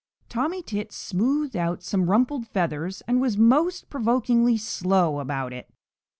[0.29, 5.69] Tommy Tit smoothed out some rumpled feathers and was most provokingly slow about it.